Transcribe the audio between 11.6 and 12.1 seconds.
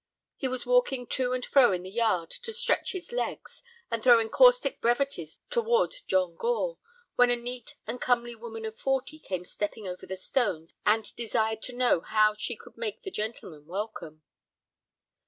to know